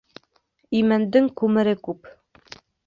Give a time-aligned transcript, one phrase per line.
[0.79, 2.13] Имәндең күмере күп.